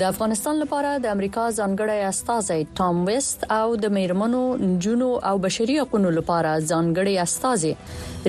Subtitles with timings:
[0.00, 5.76] د افغانستان لپاره د امریکا ځانګړی استازی ټام وېست او د میرمنو جنونو او بشري
[5.78, 7.70] حقوقو لپاره ځانګړی استازی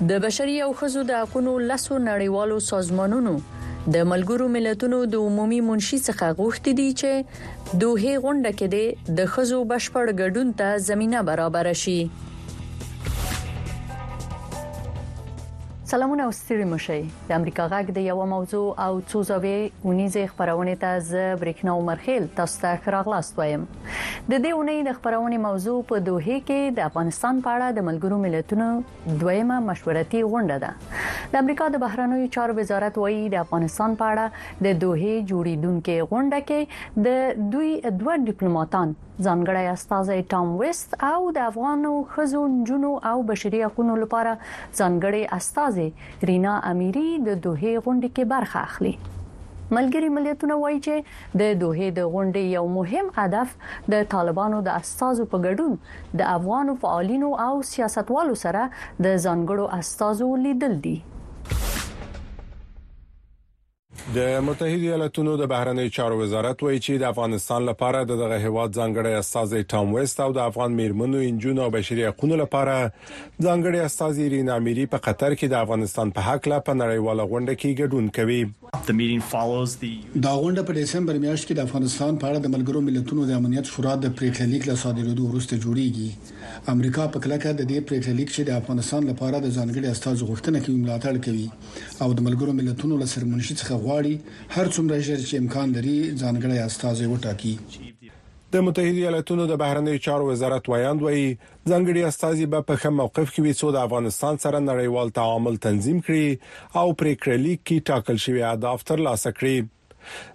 [0.06, 3.32] د بشري او خزو د حقوقو لسو نړیوالو سازمانونو
[3.94, 9.60] د ملګرو ملتونو د عمومي منشي څخه غوښتي دي چې دوه غونډه کې د خزو
[9.74, 11.98] بشپړ ګډون ته زمينه برابر شي
[15.90, 16.96] سلامونه او ستړي مشي
[17.28, 22.26] د امریکا غږ د یو موضوع او څو زاویې اونیزه خبرونه ته ز بریښنا مرخیل
[22.40, 27.40] تاسو ته خراغلاست وایم د دې اونۍ د خبرونه موضوع په دوه کې د افغانستان
[27.48, 28.68] په اړه د ملګرو ملتونو
[29.24, 34.62] دویمه مشورتي غونډه ده د امریکا د بهرانوي چارو وزارت وایي د افغانستان په اړه
[34.68, 41.46] د دوه جوړیدونکو غونډه کې د دوی دوه ډیپلوماټان ځانګړی استاد ټام وست او د
[41.52, 44.34] افغانو خزو جنونو او بشري حقوقو لپاره
[44.80, 48.92] ځانګړی استاد رینا اميري د دوه غونډې کې برخه اخلي
[49.78, 53.58] ملګری ملتونه وایي چې د دوه د غونډې یو مهم هدف
[53.96, 55.76] د طالبانو د استادو په ګډون
[56.22, 60.96] د افغانو فعالینو او سیاستوالو سره د ځانګړو استادو لیدل دي
[64.16, 68.76] د متحده ایالاتونو د بهرنیو چارو وزارت وایي چې د افغانستان لپاره د دغه هواد
[68.78, 74.20] ځانګړی استاد ټام وست او د افغان میرمنو انجونو او بشري حقوقو لپاره ځانګړی استاد
[74.34, 78.10] رینا میری په قطر کې د افغانستان په حق لا په نړیواله غونډه کې ګډون
[78.18, 83.36] کوي دا غونډه په دسمبر میاشت کې د افغانستان په اړه د ملګرو ملتونو د
[83.42, 86.10] امنیت شورا د پریکړه لیک له صادرېدو وروسته جوړیږي
[86.72, 90.64] امریکا په کلکه د دې پریکړه لیک چې د افغانستان لپاره د ځانګړي استازو غوښتنه
[90.64, 91.48] کوي ملاتړ کوي
[92.04, 94.14] او د ملګرو ملتونو له سرمنشي څخه غواړي
[94.56, 97.54] هر څومره ژر چې امکان لري ځانګړي استازي وټاکي
[98.54, 101.26] د متحده ایالاتونو د بهرنیو چارو وزارت وایاند وایي
[101.70, 105.98] ځنګړي استاذي به په خمه موقف کې وي څو د افغانستان سره نړیوال تعامل تنظیم
[106.06, 109.58] کړي او پریکړه لیک کې ټاکل شوی اهداف ترلاسه کړي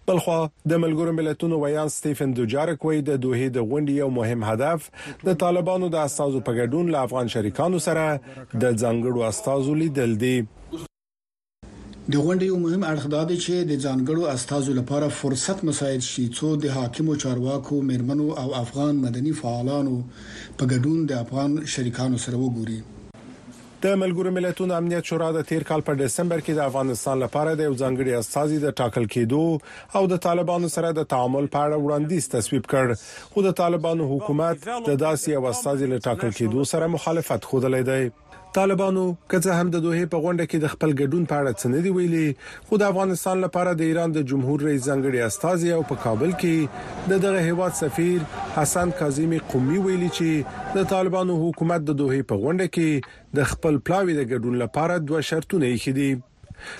[0.07, 0.37] بلخو
[0.71, 4.89] د ملګرو ملتونو ویان سټیفن دوجارک وایي د دوه د غونډې یو مهم هدف
[5.27, 8.03] د طالبانو د استازو په ګډون له افغان شریکانو سره
[8.61, 10.37] د ځنګړو استازو لیدل دي
[12.11, 16.25] د غونډې یو مهم اړخ دا دی چې د ځانګړو استادو لپاره فرصت مساعد شي
[16.39, 19.93] څو د حاکمو چارواکو مرمنو او افغان مدني فعالانو
[20.57, 22.79] په ګډون د افغان شریکانو سره وګوري
[23.83, 27.67] د ملګرو ملتونو امنیت شورا د 13 کال په دسمبر کې د افغانستان لپاره د
[27.69, 29.41] یو ځانګړي استازي د ټاکل کېدو
[29.99, 32.93] او د طالبانو سره د تعامل په اړه وړاندیز تصویب کړ
[33.33, 38.03] خو د طالبانو حکومت د داسې یو استازي له ټاکل کېدو سره مخالفت خوده لیدي
[38.55, 39.03] طالبانو
[39.33, 41.91] کله هم د دوه په غونډه کې د خپل ګډون په اړه څه نه دی
[41.95, 42.25] ویلي
[42.67, 47.13] خو د افغانستان لپاره د ایران د جمهور رئیس ځنګړي استاذي او په کابل کې
[47.13, 48.27] د دغه هیواد سفیر
[48.57, 53.81] حسن کاظمی قومي ویلي چې د طالبانو حکومت د دوه په غونډه کې د خپل
[53.89, 56.11] پلاوی د ګډون لپاره دوه شرطونه یې خېدي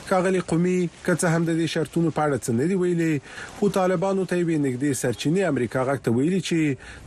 [0.08, 3.14] ښاغلي قومي کڅه هم د دې شرطونو په اړه څه نه دی ویلي
[3.58, 6.60] خو طالبانو ته یې نګدي سرچینه امریکا غاکته ویلي چې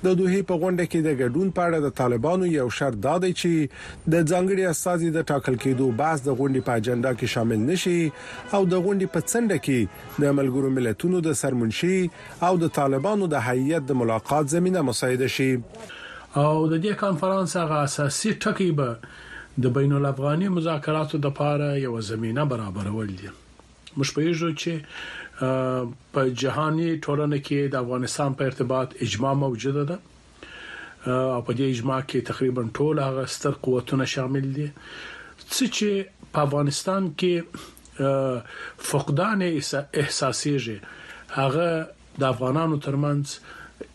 [0.04, 3.52] د دوه په غونډه کې د ګډون په اړه د طالبانو یو شرط دادی چې
[4.12, 7.98] د ځنګړي اساسي د ټاکل کېدو باز د غونډې په اجنډا کې شامل نشي
[8.56, 9.80] او د غونډې په څنډه کې
[10.22, 11.96] د ملګرو ملتونو د سرمنشي
[12.46, 15.50] او د طالبانو د هیئت د ملاقات زمينه مساعده شي
[16.42, 18.90] او د دې کانفرنس هغه اساسي ټکی به
[19.62, 23.28] د بین الافغاني مذاکراتو د پاره یو زمينه برابرول دي
[24.00, 24.72] مش پېژو چې
[26.16, 29.96] په جهاني ټولنه کې د افغانستان په ارتباط اجماع موجود ده
[31.36, 34.68] او په دې اجماع کې تقریبا ټول هغه ستر قوتونه شامل دي
[35.76, 35.88] چې
[36.36, 37.34] په افغانستان کې
[38.90, 40.78] فقدان احساسيږي
[41.40, 41.68] هغه
[42.22, 43.24] د افغانانو ترمنځ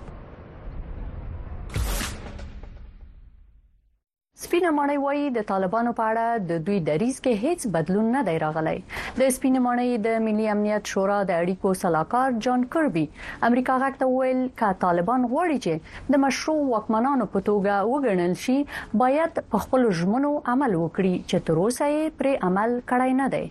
[4.43, 8.35] سپینه مړی وایي د طالبانو په اړه د دوی دریز کې هیڅ بدلون نه دی
[8.43, 13.03] راغلی د سپینه مړی د ملي امنیت شورا د اړیکو صلاحکار جان کربي
[13.49, 18.57] امریکا غاکته ویل ک طالبان غواړي چې د مشروع واکمنانو په توګه وګڼل شي
[19.03, 23.45] باید په خپل ژمنو عمل وکړي چې تر اوسه یې پر عمل کړای نه دی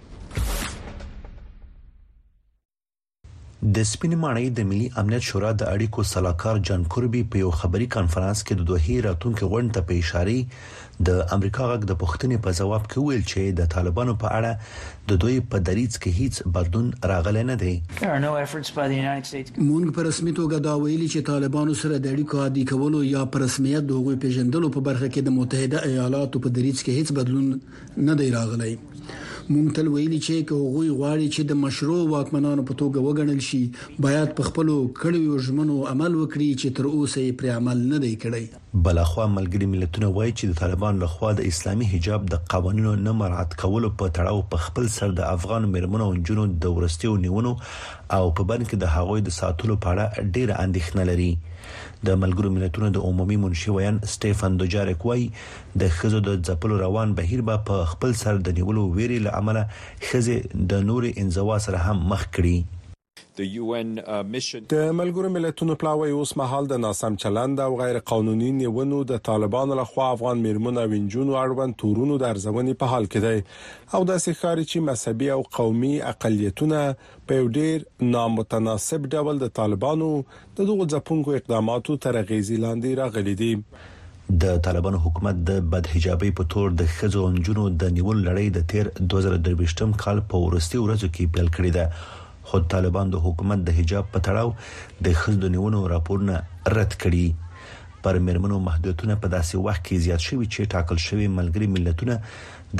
[3.77, 7.87] د سپین ماڼۍ د ملي امنیت شورا د اړیکو سلاکار جان کوربي په یو خبري
[7.95, 12.53] کانفرنس کې د دوه راتونکو غونډې ته په اشاره د امریکا غږ د پښتنې په
[12.59, 16.93] جواب کې ویل چې د طالبانو په اړه د دوی په دریض کې هیڅ بدلون
[17.13, 22.65] راغلی نه دی مونږ په رسمي توګه دا ویلي چې طالبانو سره د اړیکو عادي
[22.73, 26.85] کولو یا پر رسمیت د هغوی پیژندلو په برخه کې د متحده ایالاتو په دریض
[26.85, 28.77] کې هیڅ بدلون نه دی راغلی
[29.55, 33.61] مونږ تل ویلي چې که هغوی غواړي چې د مشروع واکمنانو په توګه وګڼل شي
[34.07, 34.69] باید په خپل
[35.01, 38.45] کړیو ژمنو عمل وکړي چې تر اوسه یې پر عمل نه دی کړی
[38.89, 43.57] بلخوا ملګری ملتونه وایي چې د طالبان لخوا د اسلامي حجاب د قوانینو نه مراعات
[43.65, 47.53] کولو په تړاو په خپل سر د افغان مرمنو او جنونو د ورستیو نیونو
[48.17, 51.33] او په باندې د هغوی د ساتلو په اړه ډیره اندېښنه لري
[52.07, 55.23] د ملګرو ملتونو د عمومي منشي وین سټيفن دوجارک وای
[55.83, 59.59] د خزو د ځپل روان بهیر به په خپل سر د نیولو ویری لامل
[60.07, 60.37] خزه
[60.73, 62.59] د نور انزوا سره هم مخ کړي
[63.39, 63.91] د یو ان
[64.35, 69.21] میشن د ملګرو ملتونو پلاوی اوس مهال د ناسم چلند او غیر قانوني نیونو د
[69.29, 74.01] طالبانو له خوا افغان میرمنو وینجونو اړوند تورونو د ارزونې په حال کې دی او
[74.11, 76.83] د سخاري چې مذهبي او قومي اقلیتونه
[77.33, 77.87] په ډیر
[78.17, 84.99] نامتناسب ډول د طالبانو د دغو ځپونکو اقداماتو تر غیزي لاندې راغلي دي د طالبانو
[85.09, 90.25] حکومت د بدحجابۍ په تور د خزو انجونو د نیول لړۍ د تیر 2023م کال
[90.35, 92.17] په ورستي ورځو کې پیل کړې ده
[92.49, 94.53] خو طالبان د حکومت د حجاب په تړاو
[95.07, 96.37] د خزد نیونو راپورونه
[96.77, 97.27] رد کړي
[98.07, 102.17] پر مرمنو محدودیتونه په داسې وخت کې زیات شوي چې ټاکل شوی ملګری ملتونه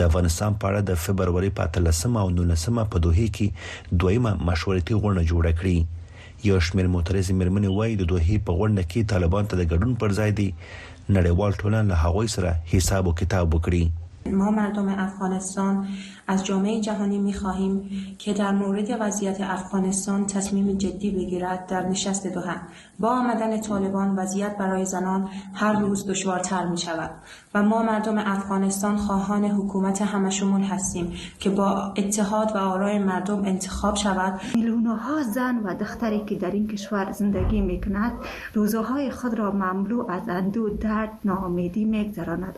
[0.01, 4.99] د افغانستان په اړه د فبرवरी په 13 او 19 په دوه کې دویمه مشورتي
[5.03, 9.63] غونډه جوړه کړي یو شمیر معترض مرمنې وایي د دوه په غونډه کې طالبان ته
[9.63, 13.87] د ګډون پر ځای دی نړیوال ټولنه له هغوی سره حساب او کتاب وکړي
[14.31, 15.87] ما مردم افغانستان
[16.29, 22.27] از جامعه جهانی می خواهیم که در مورد وضعیت افغانستان تصمیم جدی بگیرد در نشست
[22.27, 22.57] هم
[23.01, 27.11] با آمدن طالبان وضعیت برای زنان هر روز دشوارتر می شود
[27.55, 33.97] و ما مردم افغانستان خواهان حکومت همشمول هستیم که با اتحاد و آرای مردم انتخاب
[33.97, 38.13] شود میلیون ها زن و دختری که در این کشور زندگی می کند
[38.55, 41.99] روزهای خود را مملو از اندو درد ناامیدی می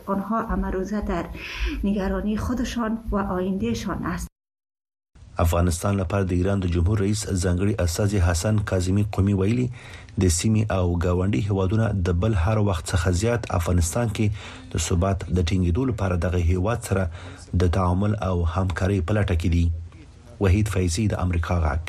[0.07, 1.25] آنها امروزه در
[1.83, 4.27] نگرانی خودشان و آیندهشان است
[5.37, 10.63] افغانستان لپاره د ایران د جمهور رئیس ځنګړي استاذ حسن کاظمی قومي ویلي د سیمې
[10.77, 14.27] او گاونډي هوادونو د بل هر وخت څخه زیات افغانستان کې
[14.75, 17.03] د ثبات د ټینګېدو لپاره دغه هیواد سره
[17.63, 19.65] د تعامل او همکارۍ په لټه کې دي
[20.43, 21.83] وحید فیضی د امریکا غاک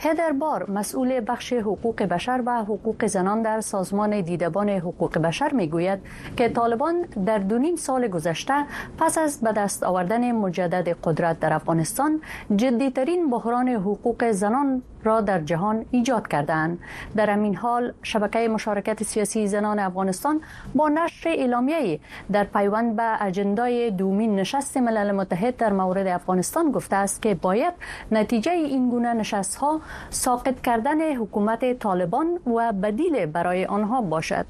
[0.00, 5.98] هدر بار مسئول بخش حقوق بشر و حقوق زنان در سازمان دیدبان حقوق بشر میگوید
[6.36, 8.54] که طالبان در دو نیم سال گذشته
[8.98, 12.20] پس از به دست آوردن مجدد قدرت در افغانستان
[12.56, 16.78] جدیترین بحران حقوق زنان را در جهان ایجاد کردند
[17.16, 20.40] در امین حال شبکه مشارکت سیاسی زنان افغانستان
[20.74, 22.00] با نشر اعلامیه
[22.32, 27.74] در پیوند به اجندای دومین نشست ملل متحد در مورد افغانستان گفته است که باید
[28.12, 34.46] نتیجه این گونه نشست ها ساقط کردن حکومت طالبان و بدیل برای آنها باشد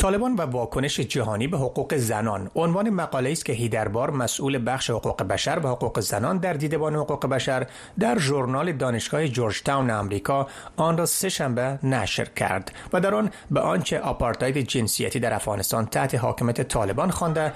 [0.00, 5.22] طالبان و واکنش جهانی به حقوق زنان عنوان مقاله است که هیدربار مسئول بخش حقوق
[5.22, 7.66] بشر و حقوق زنان در دیدبان حقوق بشر
[7.98, 13.30] در ژورنال دانشگاه جورج تاون آمریکا آن را سه شنبه نشر کرد و در آن
[13.50, 17.52] به آنچه آپارتاید جنسیتی در افغانستان تحت حاکمیت طالبان خوانده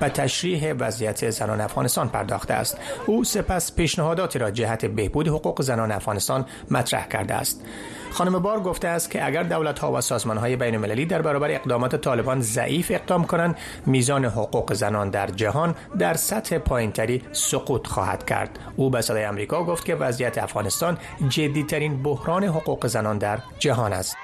[0.00, 5.90] و تشریح وضعیت زنان افغانستان پرداخته است او سپس پیشنهاداتی را جهت بهبود حقوق زنان
[5.92, 7.62] افغانستان مطرح کرده است
[8.10, 11.50] خانم بار گفته است که اگر دولت ها و سازمان های بین المللی در برابر
[11.50, 17.86] اقدامات مقامات طالبان ضعیف اقدام کنند میزان حقوق زنان در جهان در سطح پایینتری سقوط
[17.86, 23.38] خواهد کرد او به صدای آمریکا گفت که وضعیت افغانستان جدیترین بحران حقوق زنان در
[23.58, 24.16] جهان است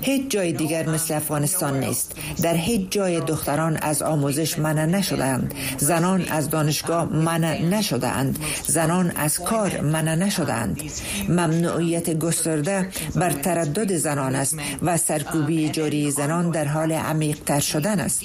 [0.00, 6.24] هیچ جای دیگر مثل افغانستان نیست در هیچ جای دختران از آموزش منع نشدند زنان
[6.28, 10.82] از دانشگاه منع نشدند زنان از کار منع نشدند
[11.28, 18.22] ممنوعیت گسترده بر تردد زنان است و سرکوبی جاری زنان در حال عمیقتر شدن است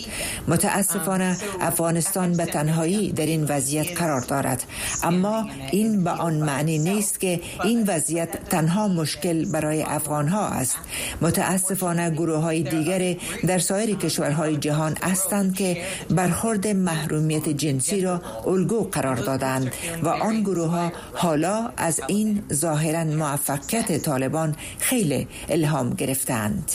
[0.47, 4.63] متاسفانه افغانستان به تنهایی در این وضعیت قرار دارد
[5.03, 10.45] اما این به آن معنی نیست که این وضعیت تنها مشکل مشکل برای افغان ها
[10.47, 10.77] است
[11.21, 13.15] متاسفانه گروه های دیگر
[13.47, 15.77] در سایر کشورهای جهان هستند که
[16.09, 19.73] برخورد محرومیت جنسی را الگو قرار دادند
[20.03, 26.71] و آن گروه ها حالا از این ظاهرا موفقیت طالبان خیلی الهام گرفتند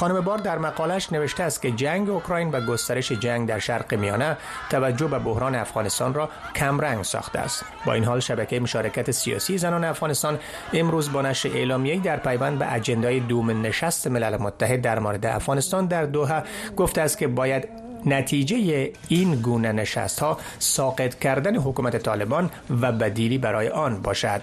[0.00, 4.36] خانم بار در مقالش نوشته است که جنگ اوکراین و گسترش جنگ در شرق میانه
[4.70, 9.84] توجه به بحران افغانستان را کمرنگ ساخته است با این حال شبکه مشارکت سیاسی زنان
[9.84, 10.38] افغانستان
[10.72, 15.86] امروز با نشر اعلامیه‌ای در پیوند به اجندای دوم نشست ملل متحد در مورد افغانستان
[15.86, 16.42] در دوحه
[16.76, 17.68] گفته است که باید
[18.06, 24.42] نتیجه این گونه نشست ها ساقط کردن حکومت طالبان و بدیلی برای آن باشد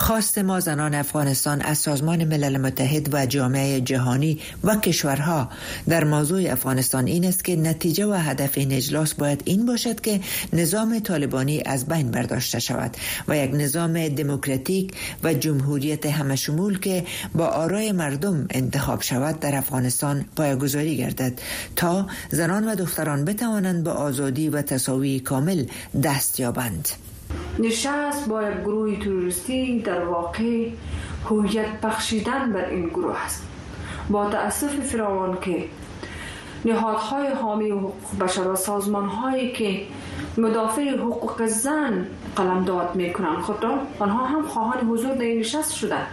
[0.00, 5.48] خواست ما زنان افغانستان از سازمان ملل متحد و جامعه جهانی و کشورها
[5.88, 10.20] در موضوع افغانستان این است که نتیجه و هدف این اجلاس باید این باشد که
[10.52, 12.96] نظام طالبانی از بین برداشته شود
[13.28, 20.24] و یک نظام دموکراتیک و جمهوریت همشمول که با آرای مردم انتخاب شود در افغانستان
[20.36, 21.32] پایگذاری گردد
[21.76, 25.64] تا زنان و دختران بتوانند به آزادی و تساوی کامل
[26.02, 26.88] دست یابند.
[27.58, 30.66] نشست با یک گروه توریستی در واقع
[31.28, 33.42] هویت بخشیدن بر این گروه است
[34.10, 35.64] با تاسف فراوان که
[36.64, 39.80] نهادهای حامی حقوق بشر و هایی که
[40.38, 43.72] مدافع حقوق زن قلمداد میکنند خود خب
[44.02, 46.06] آنها هم خواهان حضور در نشست شدند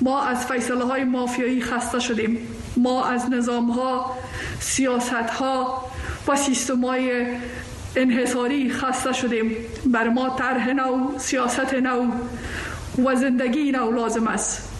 [0.00, 2.38] ما از فیصله های مافیایی خسته شدیم
[2.76, 4.16] ما از نظام ها
[4.60, 5.82] سیاست ها
[6.28, 7.26] و سیستم های
[7.96, 9.56] انحصاری خسته شدیم
[9.92, 12.10] بر ما طرح نو سیاست نو
[13.08, 14.70] و زندگی نو لازم است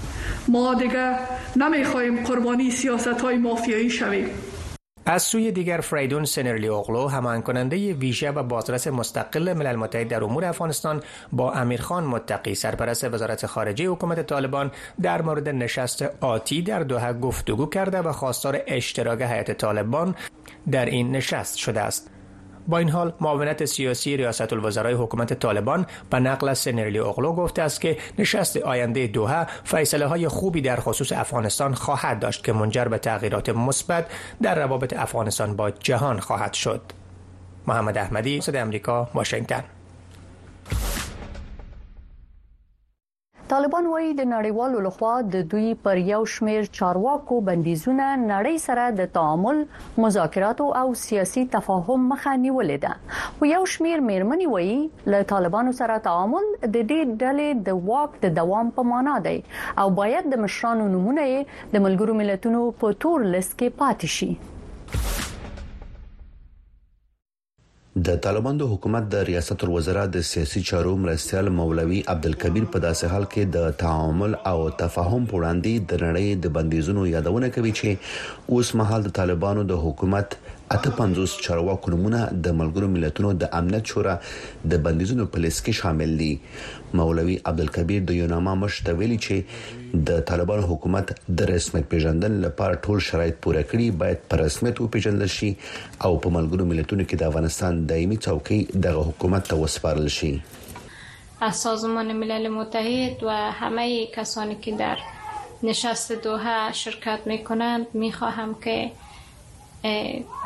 [0.49, 1.15] ما دیگه
[1.57, 4.27] نمیخواهیم قربانی سیاست های مافیایی شویم
[5.07, 10.25] از سوی دیگر فریدون سنرلی اوغلو همان کننده ویژه و بازرس مستقل ملل متحد در
[10.25, 11.03] امور افغانستان
[11.33, 14.71] با امیرخان متقی سرپرست وزارت خارجه حکومت طالبان
[15.03, 20.15] در مورد نشست آتی در دوحه گفتگو کرده و خواستار اشتراک هیئت طالبان
[20.71, 22.11] در این نشست شده است
[22.69, 27.63] با این حال معاونت سیاسی ریاست الوزرای حکومت طالبان به نقل از سنرلی اغلو گفته
[27.63, 32.85] است که نشست آینده دوها فیصله های خوبی در خصوص افغانستان خواهد داشت که منجر
[32.85, 34.07] به تغییرات مثبت
[34.43, 36.81] در روابط افغانستان با جهان خواهد شد
[37.67, 39.65] محمد احمدی صدای امریکا، واشنگتن
[43.51, 49.09] طالبان وایي د نړیوالو لخوا د دوی پر یو شمیر چارواکو بندیزونه نړۍ سره د
[49.17, 49.63] تعامل
[50.05, 55.97] مذاکرات او سیاسي تفاهم مخه نیولې ده خو یو شمیر میرمنې وایي له طالبانو سره
[56.07, 59.35] تعامل د دې ډلې د واک د دوام په معنا دی
[59.85, 64.31] او باید د مشرانو نمونه د ملګرو ملتونو په تور لسکې پاتې شي
[68.07, 73.11] د طالبان د حکومت د ریاست الوزرا د سیاسي چارو مرستيال مولوي عبدالکبیر په داسې
[73.15, 78.57] حال کې د تعامل او تفاهم په وړاندې د نړۍ د بندیزونو یادونه کوي چې
[78.57, 80.29] اوس مهال د طالبانو د حکومت
[80.75, 84.13] اته پنځوس چارواکو نمونه د ملګرو ملتونو د امنیت شورا
[84.73, 86.29] د بندیزونو په لیست کې شامل دي
[87.01, 91.11] مولوي عبدالکبیر د یوناما مشتویلی چې د طالبان حکومت
[91.41, 96.35] د رسمیت پیژندل لپاره ټول شرایط پوره کړي باید پر رسمیت وپیژندل شي او په
[96.39, 100.33] ملګرو ملتونو کې د افغانستان دایمي څوکۍ د حکومت ته وسپارل شي
[101.51, 103.35] از سازمان ملل متحد و
[103.65, 105.05] همه کسانی که در
[105.75, 108.81] نشست دوحه شرکت می کنند می خواهم که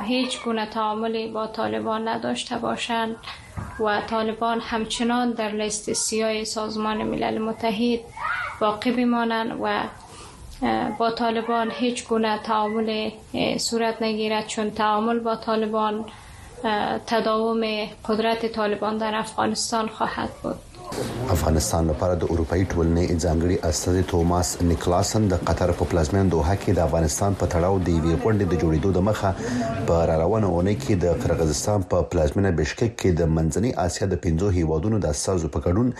[0.04, 3.16] هیچ گونه تعاملی با طالبان نداشته باشند
[3.80, 8.00] و طالبان همچنان در لیست سیای سازمان ملل متحد
[8.60, 9.80] باقی بمانند و
[10.98, 13.10] با طالبان هیچ گونه تعامل
[13.58, 16.04] صورت نگیرد چون تعامل با طالبان
[17.06, 20.56] تداوم قدرت طالبان در افغانستان خواهد بود
[21.34, 26.74] افغانستان لپاره د اروپאי ټولنې ځانګړي استازي توماس نیکلاسن د قطر په پلازمین دوحه کې
[26.78, 30.98] د افغانستان په تړاو د وی غونډې د جوړېدو د مخه په روانه اونۍ کې
[31.04, 35.64] د قرغیزستان په پلازمینه بشکک کې د منځنۍ اسیا د 15 هیوادونو د استازو په
[35.68, 35.92] کډون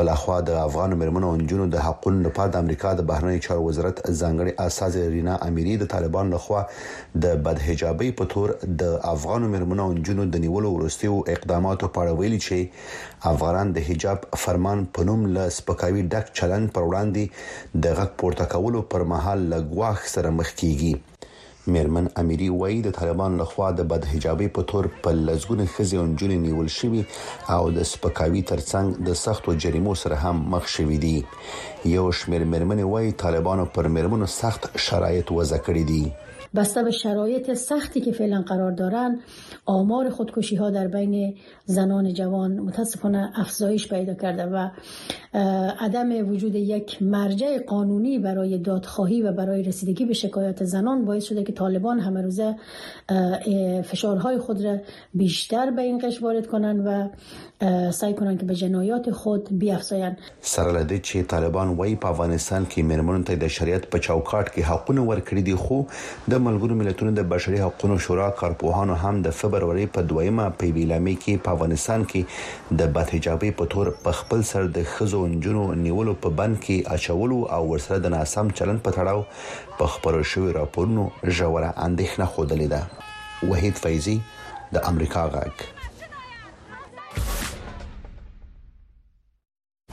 [0.00, 3.64] بل اخوا د افغان مرمنو او انجونو د حقوقو لپاره د امریکا د بهرنی چارو
[3.66, 6.64] وزارت ځانګړي اساس رینا اميري د طالبان لخوا
[7.26, 8.52] د بدحجابي په تور
[8.82, 13.88] د افغان مرمنو او انجونو د نیولو ورستیو اقداماتو په اړه ویلي چې افغانان د
[13.88, 19.08] حجاب فرمان په نوم له سپکاوي ډک چلند پر وړاندې د غک پورته کولو پر
[19.16, 20.94] مهال لګواخ سره مخ کیږي
[21.72, 26.36] میرمن اميري وایي د طالبان لخوا د بدحجابي په تور په لزګونه خزي او جنوني
[26.46, 27.02] نیول شوی
[27.54, 31.16] او د سپکاوي ترڅنګ د سختو جریمو سره هم مخ شوی دی
[31.96, 36.04] یو شمیر میرمن وایي طالبانو پر میرمنو سخت شرایط وضع کړی دي
[36.54, 39.18] بسته به شرایط سختی که فعلا قرار دارن
[39.66, 41.34] آمار خودکشی ها در بین
[41.64, 44.68] زنان جوان متاسفانه افزایش پیدا کرده و
[45.80, 51.42] عدم وجود یک مرجع قانونی برای دادخواهی و برای رسیدگی به شکایات زنان باعث شده
[51.42, 52.56] که طالبان همه روزه
[53.82, 54.78] فشارهای خود را
[55.14, 57.10] بیشتر به این قش وارد کنند و
[57.92, 62.78] سعی کنن که به جنایات خود بیافزاین سره لدې چې طالبان وایي په افغانستان کې
[62.88, 65.78] مرمنو ته د شریعت په چوکاټ کې حقونه ورکړي دي خو
[66.34, 71.14] د ملګرو ملتونو د بشري حقوقو شورا کارپوهانو هم د فبرवरी په دویمه په ویلامي
[71.22, 76.16] کې په افغانستان کې د بدحجابۍ په تور په خپل سر د خزو انجونو نیولو
[76.26, 81.06] په بند کې اچولو او ورسره د ناسم چلن په تړاو په خبرو شوی راپورونو
[81.28, 82.82] ژوره اندېښنه خوده لیده
[83.54, 84.18] وحید فیضی
[84.76, 85.72] د امریکا غږ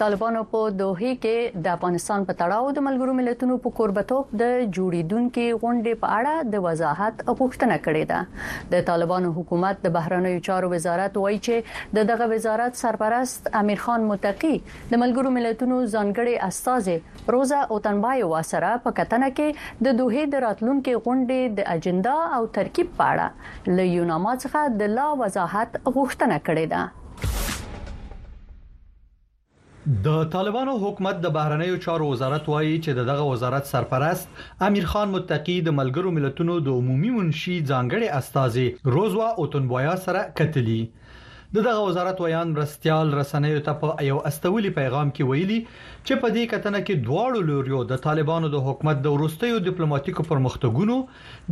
[0.02, 4.46] طالبانو په دوحې کې د افغانستان په تړاو د ملګرو ملتونو په قربتوب د
[4.78, 10.72] جوړیدونکو غونډې په اړه د وضاحت غوښتنه کړې ده د طالبانو حکومت د بهرنیو چارو
[10.74, 17.30] وزارت وایي چې د دغه وزارت سرپرست امیر خان متقی د ملګرو ملتونو ځانګړي استاد
[17.36, 22.94] روزا اوتنبای واسره په کتنه کې د دوحې د راتلونکو غونډې د اجنډا او ترکیب
[23.04, 26.86] په اړه له یوناما څخه د لا وضاحت غوښتنه کړې ده
[30.06, 34.28] د طالبانو حکومت د بهرنیو چارو وزارت وایي چې دغه وزارت سرپرست
[34.68, 40.82] امیر خان متقی د ملګرو ملتونو د عمومي منشي ځانګړي استاذي روزوا اوتونبویا سره کتلی
[41.56, 46.30] د دغه وزارت ویان مرستيال رسنیو ته په یو استولي پیغام کې ویلي چې په
[46.36, 50.96] دې کتنه کې دواړو لوريو د طالبانو د حکومت د ورستیو ډیپلوماټیکو پرمختګونو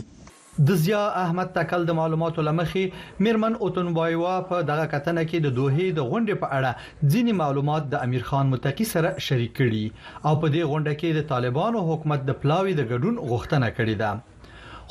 [0.67, 2.83] د زیا احمد تکل د معلوماتو لمخې
[3.27, 8.03] میرمن اوتنبایوا په دغه کتنه کې د دوه د غونډې په اړه ځینی معلومات د
[8.07, 9.85] امیر خان متقی سره شریک کړي
[10.27, 14.11] او په دې غونډه کې د طالبانو حکومت د پلاوی د ګډون غوښتنه کړې ده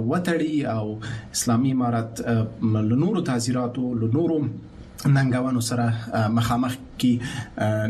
[0.10, 0.86] وټړی او
[1.39, 2.13] اسلامي امارت
[2.89, 4.39] لنورو تعزیراتو لنورو
[5.06, 5.96] ننګوانو سره
[6.30, 7.18] مخامخ کی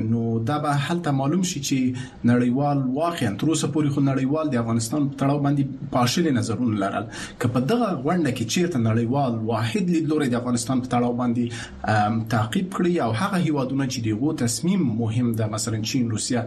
[0.09, 4.57] نو دا به حالته معلوم شي چې نړیوال واقعا تر اوسه پورې خو نړیوال د
[4.61, 10.29] افغانستان تړاو باندې پاشل نظرونه لرل که په دغه غونډه کې چیرته نړیوال واحد لیدلوري
[10.33, 15.47] د افغانستان په تړاو باندې تعقیب کړي او هغه هیوادونه چې دغه تصمیم مهم ده
[15.57, 16.45] مثلا چین روسیا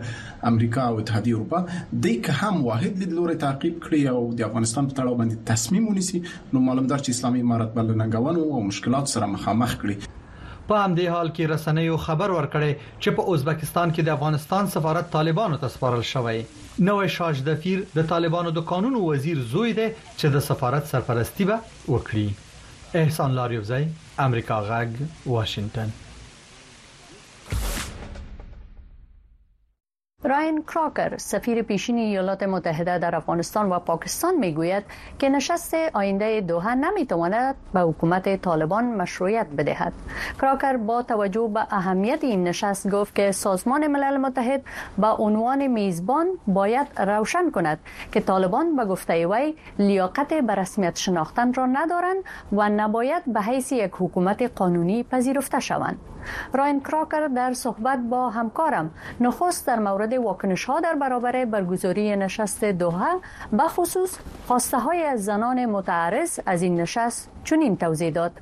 [0.52, 1.64] امریکا او اتحادیه اروپا
[2.06, 6.22] د که هم واحد لیدلوري تعقیب کړي او د افغانستان په تړاو باندې تصمیم ونیسي
[6.54, 10.11] نو معلومدار چې اسلامي امارات بل ننګوانو او مشکلات سره مخامخ کړي
[10.72, 12.70] په همدې حال کې رسنیو خبر ورکړي
[13.02, 16.38] چې په ازبکستان کې د افغانستان سفارت طالبانو ته سپارل شوی
[16.88, 21.58] نوې شاج دفیر د طالبانو د قانون وزیر زوی دی چې د سفارت سرپرستی به
[21.66, 23.86] وکړي احسان لاریوزای
[24.28, 25.92] امریکا غاګ واشنگتن
[30.28, 34.84] راین کراکر سفیر پیشین ایالات متحده در افغانستان و پاکستان میگوید
[35.18, 39.92] که نشست آینده دوحه نمیتواند به حکومت طالبان مشروعیت بدهد
[40.40, 44.62] کراکر با توجه به اهمیت این نشست گفت که سازمان ملل متحد
[44.98, 47.78] به عنوان میزبان باید روشن کند
[48.12, 53.72] که طالبان به گفته وی لیاقت به رسمیت شناختن را ندارند و نباید به حیث
[53.72, 55.98] یک حکومت قانونی پذیرفته شوند
[56.54, 62.64] راین کراکر در صحبت با همکارم نخست در مورد واکنش ها در برابر برگزاری نشست
[62.64, 63.20] دوها
[63.52, 68.32] به خصوص خواسته های از زنان متعرض از این نشست چنین توضیح داد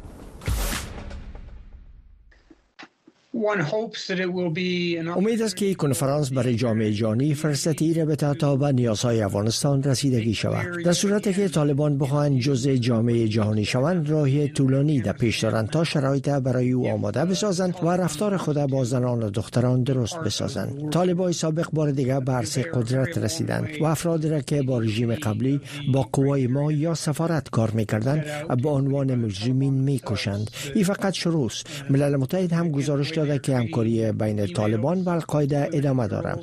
[5.16, 10.34] امید است که کنفرانس برای جامعه جهانی فرصتی را به تا به نیازهای افغانستان رسیدگی
[10.34, 15.70] شود در صورت که طالبان بخواهند جزء جامعه جهانی شوند راهی طولانی در پیش دارند
[15.70, 20.90] تا شرایط برای او آماده بسازند و رفتار خود با زنان و دختران درست بسازند
[20.92, 25.60] طالبان سابق بار دیگر به عرصه قدرت رسیدند و افرادی را که با رژیم قبلی
[25.92, 31.50] با قوای ما یا سفارت کار میکردند به عنوان مجرمین میکشند این فقط شروع
[31.90, 36.38] ملل متحد هم گزارش داده که همکاری بین طالبان و القاعده ادامه دارد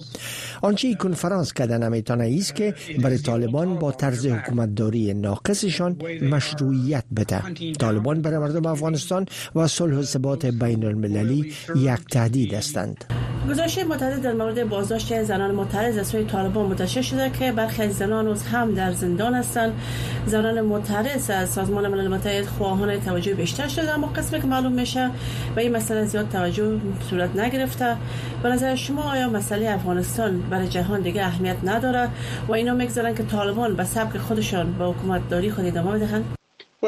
[0.62, 5.96] آنچه کنفرانس کرده نمیتانه است که برای طالبان با طرز حکومتداری ناقصشان
[6.32, 7.42] مشروعیت بده
[7.80, 13.06] طالبان برای مردم افغانستان و صلح و ثبات بین المللی یک تهدید هستند
[13.50, 17.98] گزارش متعدد در مورد بازداشت زنان معترض از سوی طالبان منتشر شده که برخی از
[17.98, 19.82] زنان هم در زندان هستند
[20.26, 25.10] زنان معترض از سازمان ملل متحد خواهان توجه بیشتر شده اما قسمی که معلوم میشه
[25.56, 26.80] به این مسئله زیاد توجه
[27.10, 27.96] صورت نگرفته
[28.44, 32.10] به نظر شما آیا مسئله افغانستان برای جهان دیگه اهمیت نداره
[32.48, 36.37] و اینو میگذارن که طالبان به سبک خودشان به حکومت داری خود ادامه بدهند
[36.80, 36.88] Uh,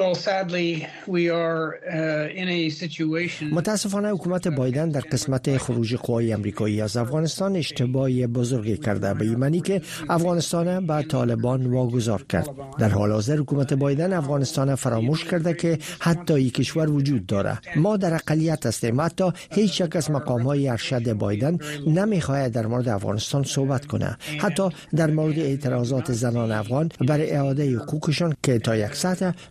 [3.52, 9.62] متاسفانه حکومت بایدن در قسمت خروج قوای امریکایی از افغانستان اشتباهی بزرگی کرده به ایمنی
[9.62, 12.49] که افغانستان به طالبان واگذار کرد
[12.80, 17.97] در حال حاضر حکومت بایدن افغانستان فراموش کرده که حتی یک کشور وجود داره ما
[17.97, 23.43] در اقلیت هستیم حتی هیچ یک از مقام های ارشد بایدن نمیخواهد در مورد افغانستان
[23.43, 28.89] صحبت کنه حتی در مورد اعتراضات زنان افغان برای اعاده حقوقشان که تا یک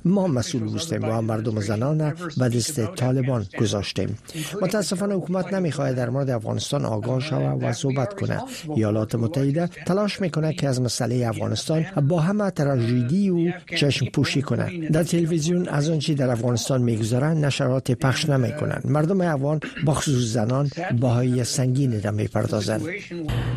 [0.04, 4.18] ما مسئول بوستیم و هم مردم زنان به دست طالبان گذاشتیم
[4.62, 8.40] متاسفانه حکومت نمیخواهد در مورد افغانستان آگاه شود و صحبت کنه
[8.76, 14.88] ایالات متحده تلاش میکنه که از مسئله افغانستان با همه تراژدی او چشم پوشی کنه
[14.88, 20.70] در تلویزیون از آنچه در افغانستان میگذارند نشرات پخش نمیکنند مردم افغان با خصوص زنان
[21.00, 22.80] باهای سنگین را میپردازند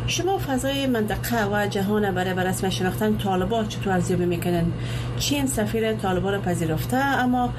[0.06, 4.72] شما فضای منطقه و جهان برای شناختن طالبان چطور ارزیابی میکنند
[5.18, 7.52] چین سفیر طالبان پذیرفته اما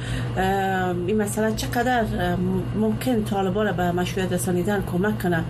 [1.07, 2.03] این مسئله چقدر
[2.75, 5.43] ممکن طالبان به مشروعیت رسانیدن کمک کنه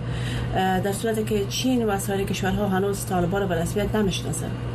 [0.54, 4.73] در صورتی که چین و سایر کشورها هنوز طالبان را به رسمیت نمیشناسند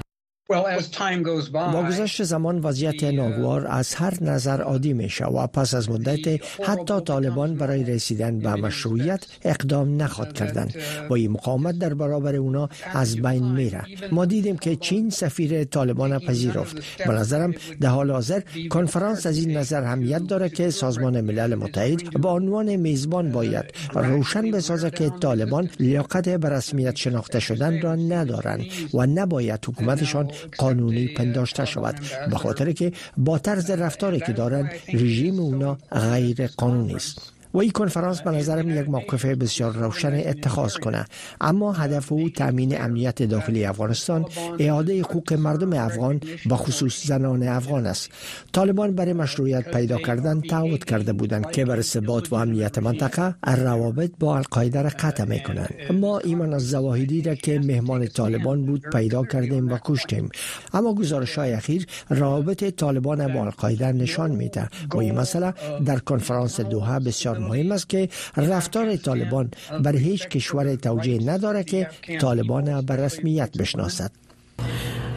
[1.64, 6.42] با گذشت زمان وضعیت uh, ناگوار از هر نظر عادی شود و پس از مدت
[6.64, 10.78] حتی طالبان برای رسیدن به مشروعیت اقدام نخواد کردند uh,
[11.10, 16.20] با این مقاومت در برابر اونا از بین میره ما دیدیم که چین سفیر طالبان
[16.20, 21.56] پذیرفت به نظرم در حال حاضر کنفرانس از این نظر همیت داره که سازمان ملل
[21.56, 27.96] متحد با عنوان میزبان باید روشن بسازه که طالبان لیاقت به رسمیت شناخته شدن را
[27.96, 32.00] ندارند و نباید حکومتشان قانونی پنداشته شود
[32.30, 37.72] به خاطر که با طرز رفتاری که دارند رژیم اونا غیر قانونی است و این
[37.72, 41.06] کنفرانس به نظرم یک موقف بسیار روشن اتخاذ کنه
[41.42, 44.26] اما هدف او تامین امنیت داخلی افغانستان
[44.60, 48.10] اعاده حقوق مردم افغان با خصوص زنان افغان است
[48.54, 54.12] طالبان برای مشروعیت پیدا کردن تعهد کرده بودند که بر ثبات و امنیت منطقه روابط
[54.20, 58.82] با القاعده را قطع می کنند ما ایمان از زواهدی را که مهمان طالبان بود
[58.94, 60.30] پیدا کردیم و کشتیم
[60.74, 65.54] اما گزارش های اخیر روابط طالبان با القاعده نشان میده و این مسئله
[65.86, 69.52] در کنفرانس دوحه بسیار مهم است که رفتار طالبان
[69.84, 71.88] بر هیچ کشور توجیه نداره که
[72.22, 74.12] طالبان به رسمیت بشناسد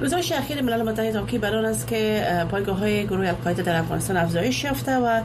[0.01, 4.17] روزهای اخیر ملل متحد تاکی که بران است که پایگاه های گروه القاعده در افغانستان
[4.17, 5.21] افزایش یافته و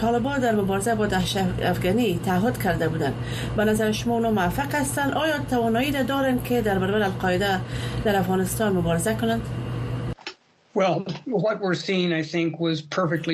[0.00, 3.12] طالبان در مبارزه با دهشت افغانی تعهد کرده بودند
[3.56, 7.60] به نظر شما اونو موفق هستند آیا توانایی دارند که در برابر القاعده
[8.04, 9.40] در افغانستان مبارزه کنند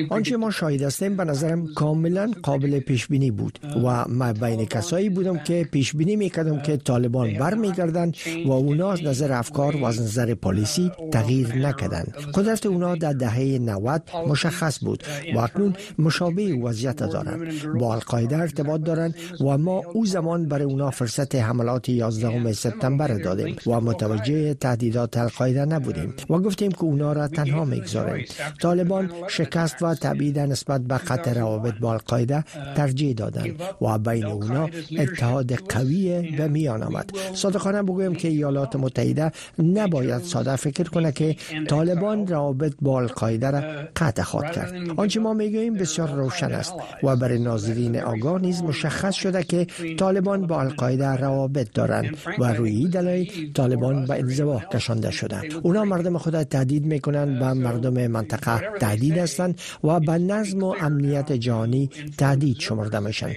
[0.09, 5.09] آنچه ما شاهد هستیم به نظرم کاملا قابل پیش بینی بود و ما بین کسایی
[5.09, 10.01] بودم که پیش بینی میکردم که طالبان برمیگردند و اونا از نظر افکار و از
[10.01, 16.55] نظر پالیسی تغییر نکردند قدرت اونا در دهه 90 مشخص بود uh, و اکنون مشابه
[16.63, 22.53] وضعیت دارند با القاعده ارتباط دارند و ما او زمان برای اونا فرصت حملات 11
[22.53, 28.25] سپتامبر دادیم و متوجه تهدیدات القاعده نبودیم uh, و گفتیم که اونا را تنها میگذاریم
[28.61, 32.43] طالبان شکست و تبیید نسبت به قطع روابط با القاعده
[32.75, 39.31] ترجیح دادند و بین اونا اتحاد قوی به میان آمد صادقانه بگویم که ایالات متحده
[39.59, 41.35] نباید ساده فکر کنه که
[41.67, 43.61] طالبان روابط با القاعده را
[43.95, 49.15] قطع خواد کرد آنچه ما میگوییم بسیار روشن است و برای ناظرین آگاه نیز مشخص
[49.15, 49.67] شده که
[49.99, 56.17] طالبان با القاعده روابط دارند و روی دلایل طالبان به انزوا کشانده شدند اونا مردم
[56.17, 61.89] خود تهدید میکنند میکنند و مردم منطقه تهدید هستند و به نظم و امنیت جهانی
[62.17, 63.35] تهدید شمرده میشند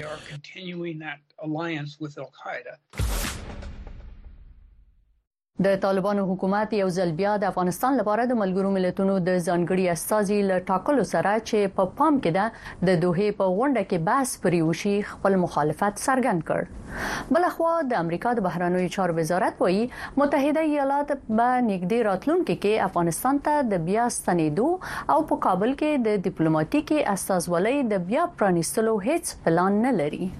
[5.66, 10.36] د طالبانو حکومت یو ځل بیا د افغانستان لپاره د ملګرو ملتونو د ځانګړي استازي
[10.50, 14.34] ل ټاکلو سره چې په پا پام کې ده د دوه په غونډه کې بحث
[14.44, 19.82] پریوشي خپل مخالفت څرګند کړ بلخوا د امریکا د بهرانوي چارو وزارت وایي
[20.22, 26.06] متحده ایالات به نګدې راتلونکو کې افغانستان ته د بیا ستنېدو او په کابل کې
[26.06, 30.32] د ډیپلوماټیکي استازولۍ د بیا پرانیستلو هیڅ پلان نه لري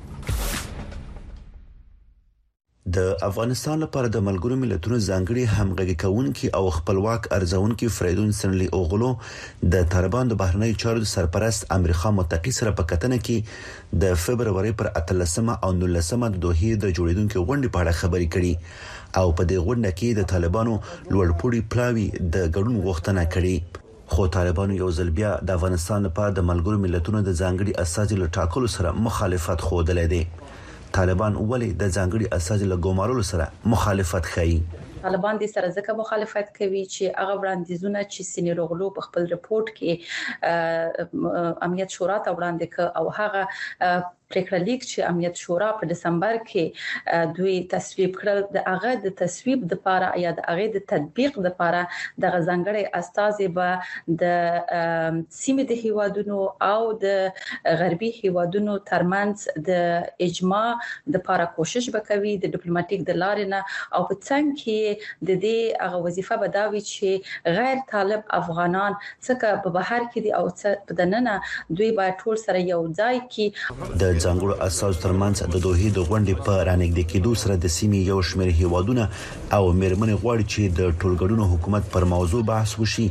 [2.97, 9.09] د افغانستان لپاره د ملګرو ملتونو ځانګړي همغږي کونکي او خپلواک ارزونکي فریدون سنلی اوغلو
[9.75, 14.91] د طالبان د بهرنی چارو سرپرست امریکا متقی سره په کتنه کې د فبرवरी پر
[15.01, 18.73] 13مه او 19مه د دوه د جوړیدونکو غونډې په اړه خبري کړي
[19.21, 20.75] او په دې غونډه کې د طالبانو
[21.13, 26.49] لوړپوړي پلاوي د ګډون غوښتنه کړې خو طالبانو یو ځل بیا د افغانستان لپاره د
[26.53, 30.25] ملګرو ملتونو د ځانګړي اساسي لټاکلو سره مخالفت خوده لیدي
[30.97, 33.47] طالبان ولې د ځانګړي اساس له ګومارلو سره
[33.77, 34.59] مخالفت کوي
[35.05, 39.91] طالبان د سره ځکه مخالفت کوي چې هغه وړاندیزونه چې سینیروغلو په خپل رپورت کې
[41.67, 43.43] امنیت شورا ته وړاندې ک او هغه
[44.33, 49.63] پریکړه لیک چې امنیت شورا په دسمبر کې دوی تصویب کړل د هغه د تصویب
[49.71, 51.81] د لپاره یا د هغه د تطبیق د لپاره
[52.25, 53.75] د غزنګړې استاذي به
[54.23, 62.35] د سیمې د هیوادونو او د غربي هیوادونو ترمنځ د اجماع د لپاره کوشش وکوي
[62.45, 66.67] د ډیپلوماټیک د لارې نه او په څنګه کې د دې هغه وظیفه به دا
[66.77, 71.41] وي چې غیر طالب افغانان څخه په بهر کې دي او څه په دننه
[71.81, 76.35] دوی باید ټول سره یو ځای کې د ځانګړو اساس ترمنځ د دوه د غونډې
[76.47, 79.05] په رانګدې کېدو سره د سیمې یو شمېر هیوادونه
[79.57, 83.07] او میرمنې غواړي چې د ټولګډونو حکومت پر موضوع بحث وشي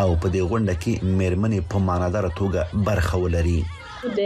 [0.00, 3.60] او په دې غونډه کې میرمنې په مانادار توګه برخه ولري
[4.04, 4.20] د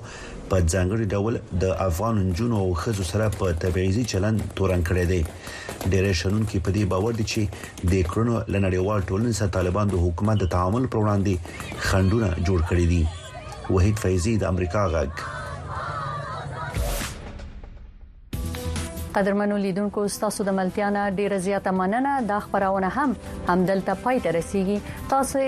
[0.50, 5.20] په ځانګړي ډول د افغان جنونو او خزو سره په تبعیضي چلند تورن کړی دی
[5.92, 7.48] ډېر شنن کې په دې باور دي چې
[7.94, 12.86] د کرونو لنړیوال ټولنې سره طالبان د حکومت د تعامل پر وړاندې خندونه جوړ کړی
[12.94, 13.02] دي
[13.74, 15.10] وحید فیضی د امریکا غږ
[19.14, 23.14] قدرمنو لیدونکو ستاسو د ملتيانه ډیره زیاته مننه دا خبرونه هم
[23.50, 25.44] همدلته پای ته رسیږي تاسو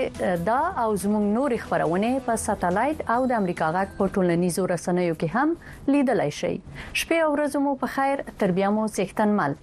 [0.49, 5.35] دا او زموږ نور خبرونه په ساتلایت او د امریکا غاټ په ټولنیزو رسنیو کې
[5.37, 6.53] هم لیدلای شئ
[7.03, 9.61] شپه او ورځ مو په خیر تربیه مو سیختن مل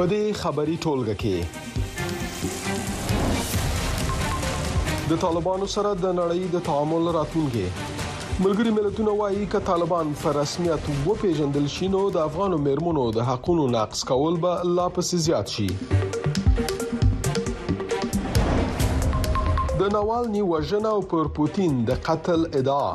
[0.00, 1.36] په دې خبري ټولګه کې
[5.10, 7.64] د طالبانو سره د نړۍ د تعامل راتلونکي
[8.44, 13.66] ملګری ملتونه وایي ک طالبان پر رسمیت وپیژندل شي نو د افغانو مرمنو د حقونو
[13.76, 15.68] ناقص کول به لا پس زیات شي
[19.80, 22.88] د نوالنی وژنه او پر پوتین د قتل ادعا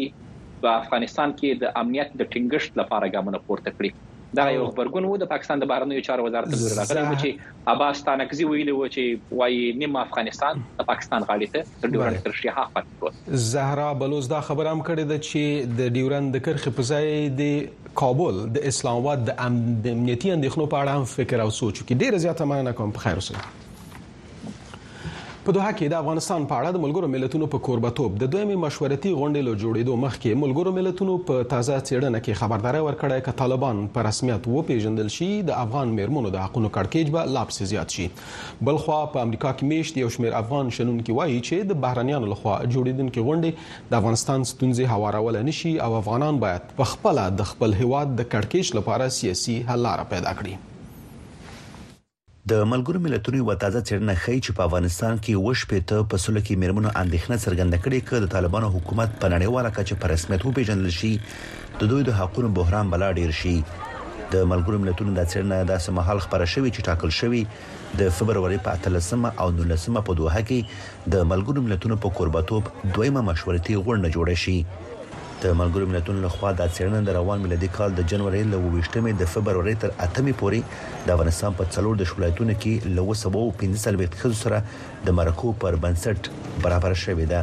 [0.65, 3.91] په افغانستان کې د امنیت د ټینګښت لپاره ګامونه پورته کړي
[4.35, 7.99] دا یو خبرګون وو د پاکستان د بهرنیو چارو وزارت لوري راغلی و چې عباس
[8.07, 12.73] تانکزي ویلي و چې وايي نیم افغانستان د پاکستان غاړې ته تر ډیورن کرښې حق
[12.77, 16.89] پاتې و زهرا بلوز دا خبره هم کړې ده چې د ډیورن د کرښې په
[16.89, 21.81] ځای د کابل د اسلام آباد د امنیتي اندېښنو په اړه هم فکر او سوچ
[21.85, 23.47] کوي ډیره زیاته مننه کوم په خیر اوسئ
[25.47, 29.11] په دوه کې د افغانستان په اړه د ملګرو ملتونو په کوربتوب د دویمې مشورتي
[29.19, 34.03] غونډې له جوړېدو مخکې ملګرو ملتونو په تازه څېړنه کې خبرداري ورکړې چې طالبان په
[34.09, 38.65] رسمیت و پیژندل شي د افغان میرمنو د حقونو کړکېچ به لا پسې زیات شي
[38.71, 42.59] بلخوا په امریکا کې میشت یو شمېر افغان شنون کې وایي چې د بهرانيانو لخوا
[42.69, 47.79] جوړېدونکې غونډې د افغانستان ستونزې هوارول نه شي او افغانان باید په خپل د خپل
[47.83, 50.65] هواد د کړکېچ لپاره سیاسي حل لاره پیدا کړي
[52.51, 56.59] د ملګرو ملتونو یو تازه څېړنه ښیي چې په افغانستان کې وشپېته په سلو کې
[56.61, 61.11] مرمنو اندېښنه څرګنده کړې چې د طالبانو حکومت په نړیواله کچه پر رسمیت وپیژندل شي
[61.79, 63.55] د دوی د حقوقو بحران بلا ډیر شي
[64.33, 67.41] د ملګرو ملتونو د څېړنې د سمحال خبره شوې چې ټاکل شوې
[67.99, 70.59] د فبرवरी په 13مه او 19مه په دوه کې
[71.13, 74.57] د ملګرو ملتونو په قربتوب دویمه مشورتي غونډه جوړه شي
[75.43, 79.29] د ملګرو ملتونو لخوا د څېړنې د روان ملي کال د جنوري له 28مې د
[79.33, 80.59] فبرवरी تر 8مې پورې
[81.05, 84.57] د افغانستان په څلور د شولایتونو کې له 715 خزو سره
[85.05, 86.21] د مرکو پر بنسټ
[86.65, 87.41] برابر شوې ده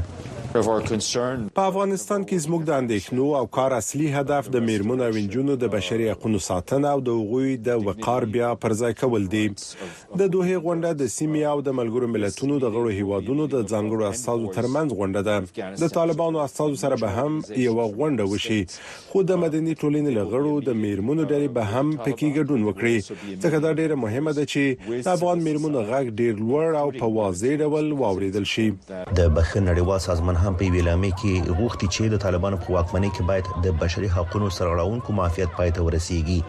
[0.55, 5.71] په افغانستان کې زموږ د اندېښنو او کار اصلي هدف د میرمنو او انجونو د
[5.75, 10.91] بشري حقوقو ساتنه او د حقوقي د وقار بیا پرځای کول دي د دوه غونډه
[11.01, 15.73] د سیمې او د ملګرو ملتونو د غړو هیوادونو د ځانګړو استادو ترمنځ غونډه ده
[15.83, 18.61] د طالبانو استادو سره به هم یو غونډه وشي
[19.09, 23.75] خو د مدني ټولنې لغړو د میرمنو ډلې به هم پکې ګډون وکړي ځکه دا
[23.81, 28.49] ډیره مهمه ده چې د افغان میرمنو غږ ډیر لوړ او په واضح ډول واوریدل
[28.55, 33.23] شي د بخښنړیوال سازمان هم په ویلامې کې غوښتي چې د طالبانو په واکمنۍ کې
[33.31, 36.41] باید د بشري حقوقو سرغړاونکو معافیت پای ته ورسیږي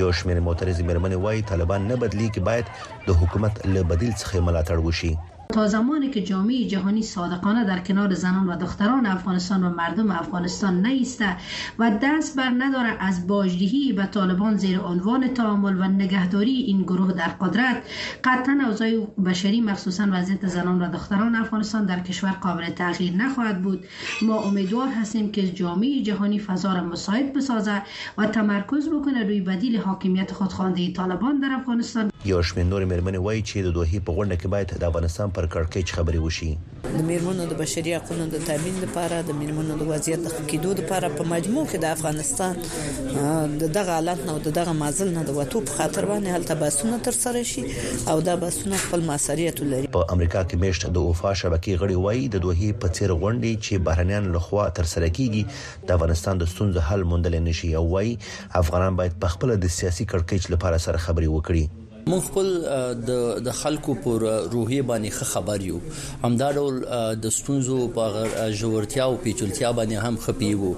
[0.00, 2.66] یو شمېر معترض مرمنې وایي طالبان نه بدلی کې باید
[3.06, 5.12] د حکومت له بدیل څخه ملاتړ وشي
[5.48, 10.86] تا زمانی که جامعه جهانی صادقانه در کنار زنان و دختران افغانستان و مردم افغانستان
[10.86, 11.36] نیسته
[11.78, 17.12] و دست بر نداره از باجدهی به طالبان زیر عنوان تعامل و نگهداری این گروه
[17.12, 17.76] در قدرت
[18.24, 23.84] قطعا اوضاع بشری مخصوصا وضعیت زنان و دختران افغانستان در کشور قابل تغییر نخواهد بود
[24.22, 27.82] ما امیدوار هستیم که جامعه جهانی فضا را مساعد بسازه
[28.18, 33.84] و تمرکز بکنه روی بدیل حاکمیت خودخوانده طالبان در افغانستان یا مرمن وای چی دو
[34.06, 36.48] په باید افغانستان پر کړکېچ خبري وشي
[36.86, 41.08] د میرمنو د بشري حقوقو د تضمین لپاره د میرمنو د وضعیت د خکېدو لپاره
[41.18, 45.62] په مجموع کې د افغانستان د دغه حالت نو د دغه مازل نه د وټو
[45.70, 47.62] په خاطر باندې هلته باسونه تر سره شي
[48.12, 52.28] او دا باسونه خپل مسریت لري په امریکا کې مشت د وفا شبکې غړي وایي
[52.36, 56.86] د دوه په چیر غونډې چې بهرنیان لخوا تر سره کیږي د افغانستان د ستونزو
[56.90, 58.14] حل موندل نشي او وایي
[58.62, 61.64] افغانان باید په خپل د سیاسي کړکېچ لپاره سره خبري وکړي
[62.10, 62.50] مون خپل
[63.06, 65.78] د د خلکو پر روحي باندې خبر یو
[66.26, 66.76] همدا ډول
[67.24, 70.68] د ستونزو په جوړتیا او پیچلتیا باندې هم خپي وو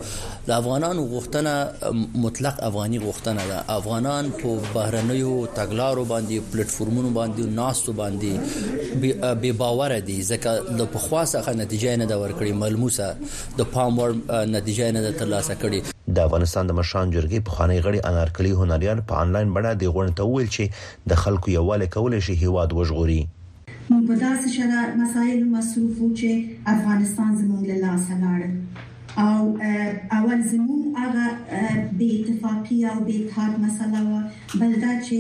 [0.47, 7.55] د افغانانو غوښتنه مطلق افغاني غوښتنه ده افغانان په بهرنیو تګلارو باندې پلیټ فارمونو باندې
[7.61, 13.71] ناستو باندې بے باور دي ځکه د پخوا څخه نتیجې نه دا ورکړي ملموسه د
[13.79, 14.19] پام وړ
[14.59, 15.85] نتیجې نه ترلاسه کړي
[16.17, 20.25] د افغانستان د مشان جرګې په خاني غړي انارکلي هنریان په انلاین بڼه د غونډه
[20.33, 20.65] ویل چې
[21.13, 23.21] د خلکو یووالی کول شي هیواد وژغوري
[23.91, 26.31] موږ په داسې شرا مسایل مصروف وو چې
[26.77, 28.43] افغانستان زموږ له لاسه لاړ
[29.29, 29.45] او
[30.19, 31.27] اول زمون هغه
[32.01, 34.15] د اتفاقی او د اتحاد مسله و
[34.61, 35.19] بل دا چې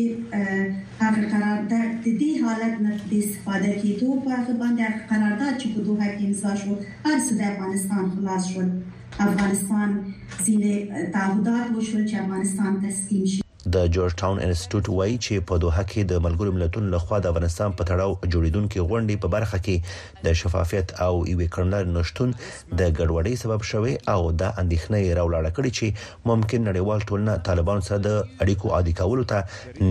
[1.04, 5.80] هغه قرارداد د دې حالت نه د استفاده کیدو په هغه باندې قرارداد چې په
[5.88, 6.76] دوه کې امضا شو
[7.06, 8.68] هر څه د افغانستان خلاص شول
[9.26, 9.90] افغانستان
[10.46, 10.74] ځینې
[11.14, 13.40] تعهدات وشول چې افغانستان تسلیم شي
[13.76, 17.70] د جورج ټاون انسټیټیوټ وایي چې په دوحه کې د ملګرو ملتونو لخوا د افغانستان
[17.80, 19.76] په تړاو جوړیدونکو غونډې په برخه کې
[20.26, 22.30] د شفافیت او ایوې کړنلار نشټون
[22.78, 25.86] د ګډوډۍ سبب شوی او د اندېښنې راولاړه کړې چې
[26.32, 28.10] ممکن نړیوال ټولنه طالبان سره د
[28.42, 29.40] اړیکو عادي کولو ته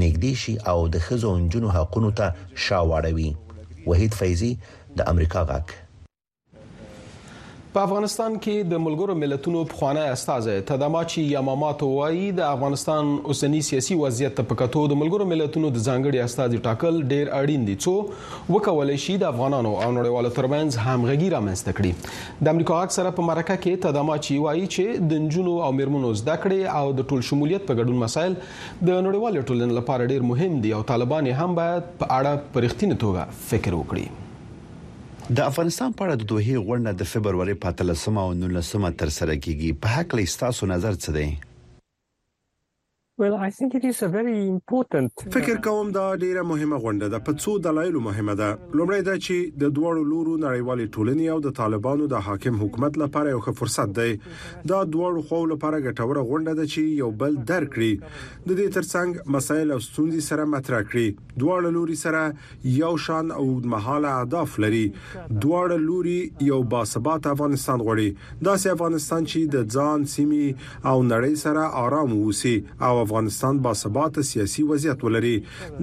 [0.02, 2.28] نږدې شي او د خزو انجونو حقونو ته
[2.68, 3.30] شاوړوي
[3.90, 4.52] وحید فیضی
[5.02, 5.76] د امریکا غاک
[7.74, 13.96] په افغانستان کې د ملګرو ملتونو پخوانی استاد تدماچی یاماماتو وایي د افغانستان اوسنی سیاسي
[14.02, 18.94] وضعیت په کتو د ملګرو ملتونو د ځانګړي استاد ټاکل ډیر اړین دي څو وکول
[19.06, 23.58] شي د افغانانو او نړیوالو ترمنځ همغږي رامنځته کړي د امریکا غاک سره په مرکه
[23.66, 27.82] کې تدماچی وایي چې د نجونو او میرمنو زده کړې او د ټول شمولیت په
[27.82, 32.56] ګډون مسایل د نړیوالو ټولنې لپاره ډیر مهم دي او طالبان هم باید په اړه
[32.58, 34.06] پرختینه توګه فکر وکړي
[35.36, 39.70] د افغانستان په اړه د دوه غونډه د فبرवरी 14 او 19 تر سره کیږي
[39.82, 41.28] په حق له تاسو نظر څه دی
[43.20, 43.26] Uh,
[45.32, 48.50] فکر کوم دا ډیره مهمه غونډه ده په څو دلایلو مهمه ده
[48.82, 53.32] لومړی دا چې د دوړو لورو نړیوالې ټولنې او د طالبانو د حاکم حکومت لپاره
[53.36, 58.60] یو فرصت دی دا دوړو خو لپاره ګټوره غونډه ده چې یو بل درکړي د
[58.60, 62.24] دې ترڅنګ مسایل او ستونزې سره مطرح کړي دوړو لوري سره
[62.84, 66.20] یو شان او مهاله اهداف لري دوړو لوري
[66.52, 72.16] یو باثبات افغانستان غوړي دا سه افغانستان چې د ځان سیمي او نړۍ سره آرام
[72.22, 72.56] ووسی
[72.92, 75.36] او افغانستان باثبات سیاسي وضعیت ولري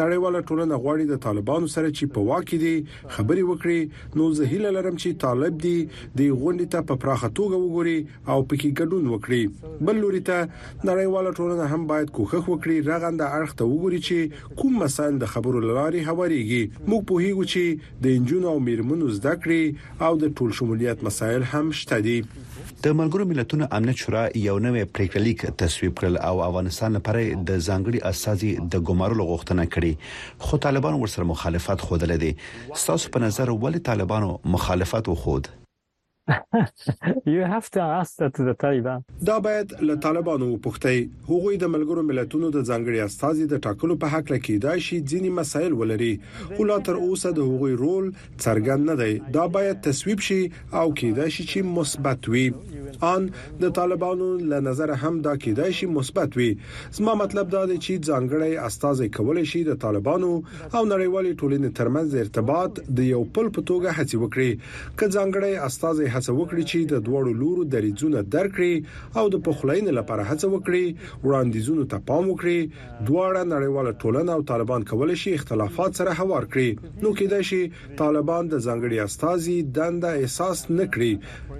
[0.00, 2.76] نړیواله ټولنه غواړي د طالبانو سره چې په واکې دي
[3.16, 3.80] خبري وکړي
[4.20, 5.74] نو زه هیله لرم چې طالب دي
[6.18, 7.98] د غونډې ته په پراخه توګه وګوري
[8.32, 13.50] او پکې ګډون وکړي بل لوري ته نړیواله ټولنه هم باید کوښښ وکړي راغنده اړخ
[13.60, 14.18] ته وګوري چې
[14.62, 17.64] کوم مسایل د خبرو لاري هواريږي موږ په هیغو چې
[18.02, 19.64] د انجونو او میرمنو زده کړې
[20.08, 22.18] او د ټول شمولیت مسایل هم شته دي
[22.84, 27.66] د ملګرو ملتونو امنیت شورا یو نوې پریکړه لیک تصویب کړل او افغانستان لپاره د
[27.68, 29.92] ځانګړي اساسي د ګمارلو غوښتنه کړې
[30.48, 35.52] خو طالبان ورسره مخالفت خوده لدی تاسو په نظر ولې طالبانو مخالفت وخود
[37.24, 40.98] you have to ask that to the Taliban دا باید له طالبانو وپوښتي
[41.28, 45.30] هغوی د ملګرو ملتونو د ځانګړي استاذي د ټاکلو په حق لکې دا شي ځینی
[45.38, 46.10] مسایل ولري
[46.56, 50.40] خو لا تر اوسه د هغوی رول څرګند نه دی دا باید تصویب شي
[50.80, 52.44] او کېدا شي چې مثبت وي
[53.10, 53.28] ان
[53.64, 56.50] د طالبانو له نظر هم دا کېدا شي مثبت وي
[57.00, 62.24] زما مطلب دا دی چې ځانګړي استاذي کول شي د طالبانو او نړیوال ټولنې ترمنځ
[62.24, 64.50] ارتباط د یو پل په توګه هڅه وکړي
[64.96, 68.74] ک ځانګړي استاذي هڅه وکړي چې د دواړو لورو دریځونه درکړي
[69.18, 70.84] او د پخلاین لپاره هڅه وکړي
[71.28, 72.60] وړاندیزونو ته پام وکړي
[73.08, 76.70] دواړه نړیواله ټولنه او طالبان کولای شي اختلافات سره هوار کړي
[77.04, 77.60] نو کېدای شي
[78.02, 81.12] طالبان د ځنګړي استاذي دنده احساس نکړي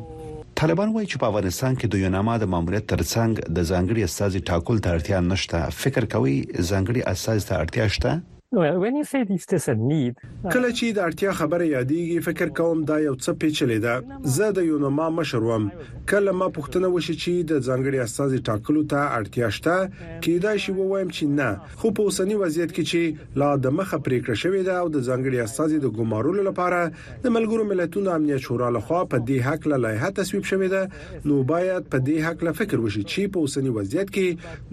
[0.61, 4.81] طالبان وایي چې په افغانستان کې د یوناما د ماموریت ترڅنګ د ځانګړي استازي ټاکل
[4.87, 8.17] ته اړتیا نشته فکر کوي ځانګړي استازي ته اړتیا شته
[8.57, 14.65] کله چې د اړتیا خبره یادېږي فکر کوم دا یو څه پیچلې ده زه د
[14.69, 15.65] یونما مشر وم
[16.13, 19.75] کله ما پوښتنه وشي چې د ځانګړي استاذي ټاکلو ته اړتیا شته
[20.27, 21.51] کېدا شي ووایم چې نه
[21.83, 23.03] خو په اوسني وضعیت کې چې
[23.45, 26.81] لا د مخه پریکړه شوې ده او د ځانګړي استاذي د ګمارولو لپاره
[27.25, 30.83] د ملګرو ملتونو امنیت شورا لخوا په دې حق له لایحه تصویب شوې ده
[31.29, 34.29] نو باید په دې حق له فکر وشي چې په اوسني وضعیت کې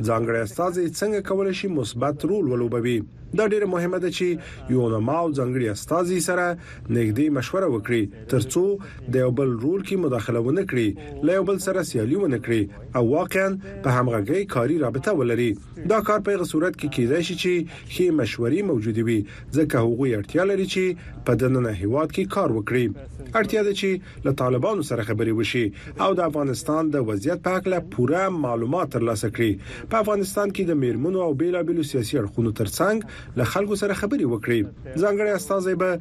[0.07, 2.97] ځانګړي استاذي څنګه کول شي مثبت رول ولوبوي
[3.38, 6.45] دا ډیره مهمه ده چې یو علما او ځنګړي استاذي سره
[6.97, 8.03] نږدې مشوره وکړي
[8.34, 8.65] ترڅو
[9.15, 12.89] د یو بل رول کې مداخله ونه کړي له یو بل سره سیالي ونه کړي
[12.99, 15.49] او واقعا په همغږي کاری رابطه ولري
[15.93, 19.17] دا کار په غو صورت کې کیدای شي چې خې مشورې موجود وي
[19.57, 22.86] ځکه هغوی اړتیا لري چې په دننه هیواد کې کار وکړي
[23.39, 25.65] اړتیا ده چې له طالبانو سره خبرې وشي
[26.05, 30.81] او د افغانستان د وضعیت په اړه پوره معلومات ترلاسه کړي په افغانستان کې د
[30.86, 34.59] میرمنو او بیلابیلو سیاسي اړخونو ترڅنګ له خلکو سره خبري وکړي
[35.03, 35.91] ځانګړي استاذي به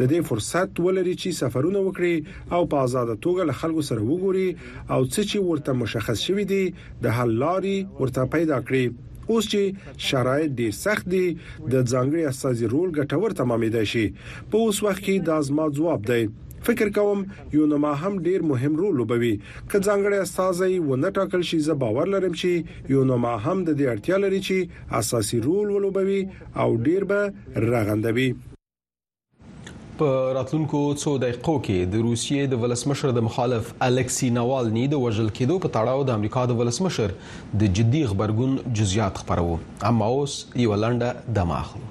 [0.00, 2.14] د دې فرصت ولري چې سفرونه وکړي
[2.54, 4.48] او په آزاد توګه له خلکو سره وګوري
[4.94, 6.62] او څه چې ورته مشخص شوی دی
[7.04, 8.86] د حل لاري ورته پیدا کړي
[9.30, 11.24] اوس چې شرایط ډیر سخت دي
[11.72, 14.06] د ځانګړي استاذي رول ګټور تمامېدای شي
[14.50, 16.22] په اوس وخت کې دا زما ځواب دی
[16.66, 19.32] فکر کوم یو نما هم ډیر مهم رول لوبوي
[19.72, 23.88] که ځانګړی استاذي ونه ټاکل شي زه باور لرم چې یو نما هم د دې
[23.92, 26.20] اړتیا لري چې اساسي رول ولوبوي
[26.62, 28.26] او ډیر به راغندوي
[30.02, 35.32] په راتلونکو څو دقیقو کې د روسیې د ولسمشر د مخالف الکسی ناوالنی د وژل
[35.40, 37.16] کېدو په تړاو د امریکا د ولسمشر
[37.64, 39.58] د جدي خبرګون جزئیات خبرو
[39.92, 41.90] اما اوس یو لنډه د ماخلو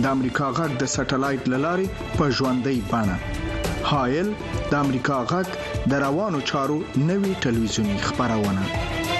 [0.00, 1.88] د امریکا غږ د سټلایټ للارې
[2.18, 3.16] په ژوندۍ بانه
[3.90, 4.28] هایل
[4.70, 5.58] د امریکا غږ
[5.92, 6.76] د روانو چارو
[7.08, 9.18] نوي ټلویزیونی خبرونه له مالټیا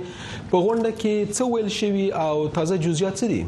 [0.50, 3.42] په غونډه کې څه ویل شوی او تازه جزئیات څه دي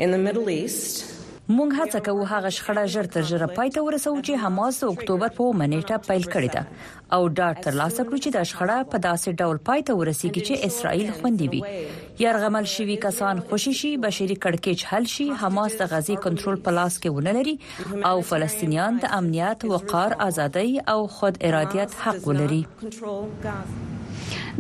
[0.05, 0.93] In the Middle East,
[1.55, 5.35] مونږ هڅه کوو هغه شخړه ژر تر ژره پای ته ورسوو چې حماس د اکتوبر
[5.37, 9.39] په منېټه پیل کړی ده او دا تر لاسه کړو چې دا شخړه په داسې
[9.41, 14.87] ډول پای ته ورسیږي چې اسرائیل خوندې وي يرغمل شوی کسان خوشی شي بشري کڑکېچ
[14.91, 20.19] حل شي حماس د غزي کنټرول په لاس کې ونلري او فلسطینیان د امنیت وقار
[20.31, 22.63] ازادۍ او خود ارادیت حق ولري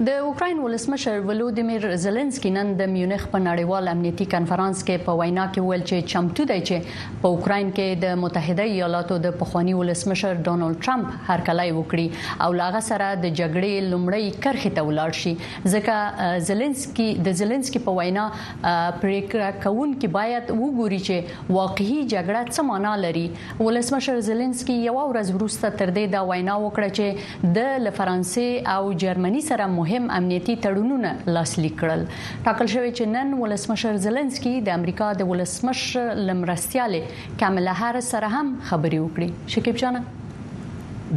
[0.05, 5.45] د اوکرين ولسمشر ولودیمیر زيلنسکي نن د میونخ په نړیوال امنیتي کانفرنس کې په وینا
[5.53, 10.35] کې ویل چې چمتو دی چې په اوکرين کې د متحده ایالاتو د پخوانی ولسمشر
[10.37, 15.33] ډونلډ ټرمپ هرکلای وکړي او لاغه سره د جګړې لمړی کرخه ته ولاړ شي
[15.77, 22.69] ځکه زيلنسکي د زيلنسکي په وینا پریکړه کوون کې باید وګوري چې واقعي جګړه څه
[22.75, 23.25] معنا لري
[23.65, 29.45] ولسمشر زيلنسکي یو ورځ وروسته تر دې دا وینا وکړه چې د فرانسې او جرمني
[29.51, 32.03] سره مهم امنیتي تړونونه لاسلیک کړل
[32.47, 37.01] ټاکل شوی چې نن ولسمشر زلنسکي د امریکا د ولسمشر لمرستياله
[37.43, 39.99] کاملا هارس سره هم خبري وکړي شکیب جان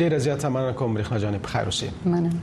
[0.04, 2.42] ډیر زیات مننه کوم رخنا جان په خیر اوسئ مننه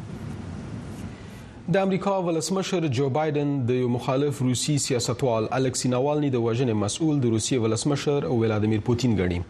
[1.77, 7.15] د امریکا ولسمشر جو بایدن د یو مخالف روسی سیاستوال الکسی ناوالنی د وژنې مسؤل
[7.25, 9.41] د روسیې ولسمشر او ولادمیر پوتین ګڼي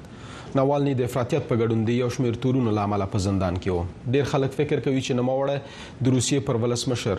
[0.57, 3.79] ناوالني د افراطیت په ګډون دی یو شمیر تورونو لامل په زندان کې و
[4.15, 5.59] ډیر خلک فکر کوي چې نوموړی
[6.07, 7.17] د روسیې پر ولس مشر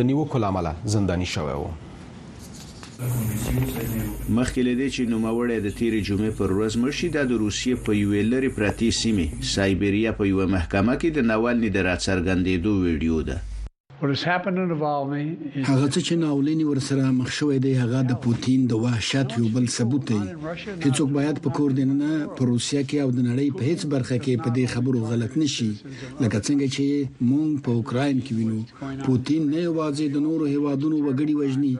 [0.00, 6.74] د نیوکو لامل زنداني شوی و مخکې لدې چې نوموړی د تیرې جمعې پر ورځ
[6.86, 11.70] مرشي د روسیې په یوې لری پرتی سیمه سایبریا په یوه محکمه کې د ناوالني
[11.76, 13.38] د راڅرګندېدو ویډیو ده
[14.04, 19.64] هغه څه چې ناولینی ورسره مخ شوې دی هغه د پوتین د وحشت یو بل
[19.76, 20.20] ثبوت دی
[20.84, 24.34] هیڅوک باید په کور دیننه په روسیا کې او د نړۍ په هیڅ برخه کې
[24.44, 25.70] په دې خبرو غلط نشي
[26.22, 26.84] لکه څنګه چې
[27.30, 28.60] مونږ په اوکرين کې وینو
[29.06, 31.74] پوتین نه یوازې د نورو هیوادونو وګړي وژني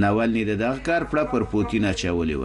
[0.04, 2.44] ناولنی د دغه کار پړه پر پوتین اچولې و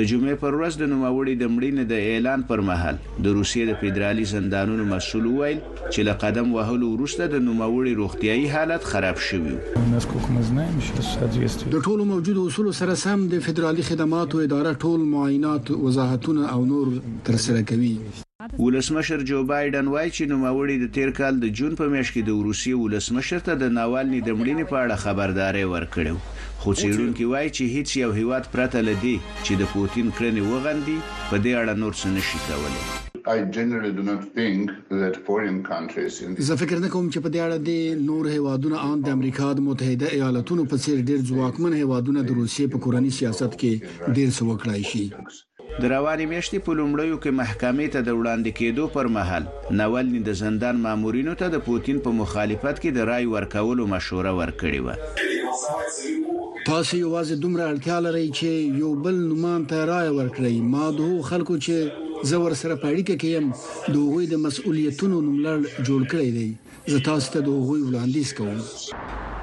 [0.00, 3.76] د جمعې پر ورځ د نوموړي د مړینې د اعلان پر مهال د روسیې د
[3.84, 9.54] فدرالي زندانونو مسول وویل چې له قدم وهلو وروسته د نوموړي روغتيایي حالت خراب شوی
[11.78, 16.86] د ټولو موجودو اصول سره سم د فدرالي خدماتو اداره ټول معاینات وضاحتونه او نور
[17.32, 17.94] ترسره کوي
[18.62, 22.30] ولسمشر جو بایدن وایي چې نوموړي د تیر کال د جون په میاشت کې د
[22.46, 27.64] روسي ولسمشر ته د ناوالني د مړینې په اړه خبرداري ورکړو خو څېړونکي وایي چې
[27.76, 32.06] هیڅ یو هیواد پرته لدی چې د پوتین کړنې وغندي په دې اړه نور څه
[32.18, 32.86] نشي کولای
[33.56, 37.70] زه فکر نه کوم چې په دې اړه د
[38.08, 42.68] نور هیوادونو ان د امریکا د متحده ایالاتونو په څیر ډیر ځواکمن هیوادونو د روسي
[42.76, 45.04] په کورنی سیاست کې ډیر څه وکړای شي
[45.82, 49.46] د رواني میاشتې په لومړیو کې محکمې ته د وړاندې کېدو پر مهال
[49.80, 54.78] ناولني د زندان مامورینو ته د پوتین په مخالفت کې د رای ورکولو مشوره ورکړې
[54.82, 54.88] و
[56.66, 58.50] تاسو یوازې دومره اړتیا لرئ چې
[58.84, 63.46] یو بل نومان ته رای ورکړئ ما دوه خلکو چې زه ور سره پاړیکه کیم
[63.96, 65.58] دوی د مسؤلیتونو نوملړ
[65.90, 66.48] جوړ کړی دی
[66.94, 68.58] زه تاسو ته دوه وړاندیز کوم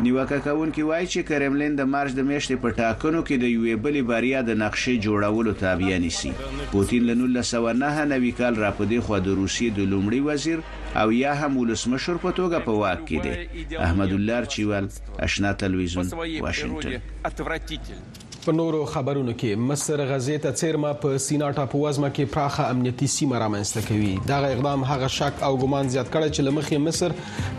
[0.03, 4.03] نیوکه کوونکي وایي چې کرملین د مارچ د میاشتې په ټاکنو کې د یوې بلې
[4.11, 6.31] بریا د نقشې جوړولو تابع نیسی
[6.75, 10.63] پوتین له 1909 نوي کال را پدې خو د روسي د لومړي وزیر
[11.03, 14.89] او یا هم ولسمشر په توګه په واک کې دی احمد الله چیوال
[15.29, 16.15] آشنا تلویزیون
[16.47, 17.47] واشنگتن
[18.49, 23.07] په نورو خبرونو کې مصر غزې ته چیرما په سینا ټاپو وزمه کې پراخه امنیتي
[23.15, 27.13] سیمه رامنځته کوي دا اقدام هغه شک او ګمان زیات کړي چې لمخې مصر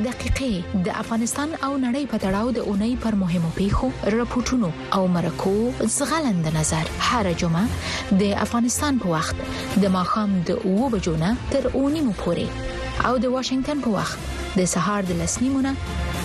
[0.04, 5.56] دقیقې د افغانستان او نړۍ په تړاو د اونۍ پر مهمو پیښو راپورټونو او مرکو
[5.98, 7.68] زغلند نظر هر جمعه
[8.24, 9.36] د افغانستان په وخت
[9.86, 12.48] د ماخام د اوو بجونه تر اونۍ مو پورې
[13.08, 14.20] او د واشنگټن په وخت
[14.60, 15.74] د سهار د لسنیمونه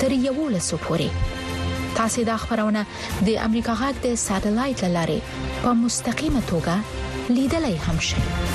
[0.03, 2.85] تر یوو لسو پورې تاسو دا خبرونه
[3.27, 5.21] د امریکا غاګ د ساتلایت لاري
[5.63, 8.50] په مستقیمه توګه لیدلای هم شئ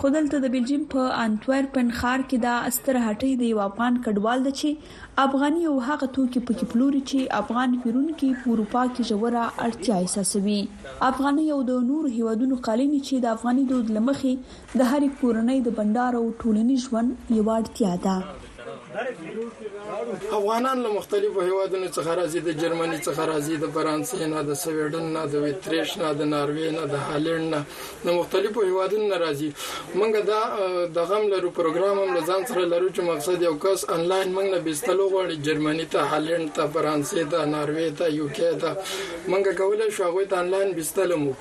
[0.00, 4.50] خودلته د بلجیم په انټورپن ښار کې د استر هټۍ د یو افغان کډوال د
[4.58, 4.68] چې
[5.26, 9.96] افغاني او هغه توکي په کې پلوري چې افغان پیرونکو په اروپا کې جوړه اړتیا
[10.04, 10.60] احساسوي
[11.10, 14.32] افغاني او د نور هیوادونو قالین چې د افغاني دود لمخې
[14.82, 18.16] د هر کورنۍ د بندار او ټولنیز ژوند یو اړتیا ده
[20.32, 25.06] افغانان له مختلفو هیوادونو څخه راځي د جرمني څخه راځي د فرانسې نه د سویډن
[25.16, 27.60] نه د ویتریش نه د ناروې نه د هالند نه
[28.06, 29.50] د مختلفو هیوادونو راځي
[29.98, 30.42] مونږ دا
[30.98, 34.58] د غم لرو پروګرام هم ځان سره لرو چې مقصد یو کس انلاین مونږ نه
[34.68, 38.70] بيستلو غواړي جرمني ته هالند ته فرانسې ته ناروې ته یو کې ته
[39.32, 41.32] مونږ کولای شو هغه ته انلاین بيستلو مو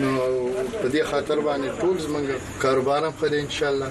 [0.00, 0.10] نو
[0.80, 2.26] په دې خاطر باندې ټول زمونږ
[2.64, 3.90] کاروبار هم خدای ان شاء الله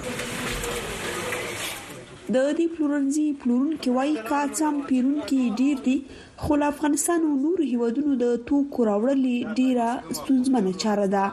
[2.34, 5.96] د دې پلورنځي پلورونکو وايي کاڅم پیرونکو ډیر دي دی
[6.42, 9.22] خو له افغانستان او نور هیوادونو د توکو راوړل
[9.60, 9.86] ډیره
[10.18, 11.24] ستونزمنه چاره ده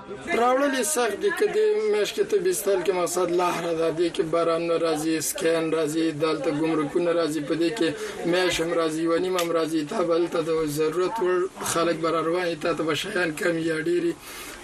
[0.41, 5.15] راوړل سخت دي کدي مشکې ته بيستل کې مقصد لهره ده دي کې باران ناراضي
[5.31, 7.89] سکین راضي دلته ګمرکونه راضي پدې کې
[8.31, 10.39] مېشم راضي ونی مم راضي ته بل ته
[10.79, 11.39] ضرورت ور
[11.73, 14.13] خلک بر روانه ته بشیان کم یا ډيري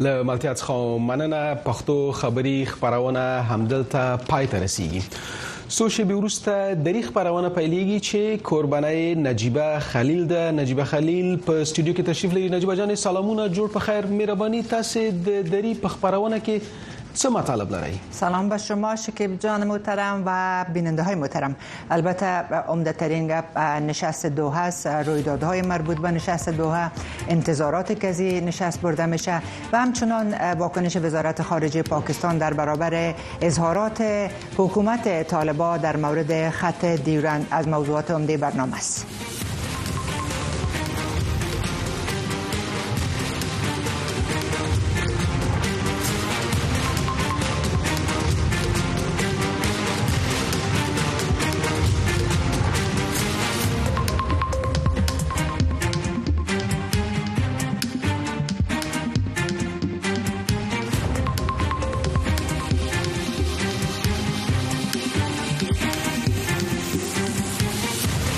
[0.00, 5.00] له ملتیا څخه مننه پښتو خبری خبرونه همدلته پای ته رسیدي
[5.76, 11.32] سو شی به ورسته د ری خبرونه پیلېږي چې قربانای نجيبه خلیل ده نجيبه خلیل
[11.36, 15.74] په سټوډیو کې تشریف لري نجيبه جان سلامونه جوړ په خیر مهرباني تاسو د دری
[15.82, 16.58] په خبرونه کې
[17.18, 21.56] چه مطالب سلام به شما شکیب جان محترم و بیننده های محترم
[21.90, 22.26] البته
[22.68, 26.90] عمده ترین گپ نشست دو هست رویدادهای مربوط به نشست دوها
[27.28, 29.42] انتظاراتی که از نشست برده میشه
[29.72, 37.46] و همچنان واکنش وزارت خارجه پاکستان در برابر اظهارات حکومت طالبا در مورد خط دیورند
[37.50, 39.37] از موضوعات عمده برنامه است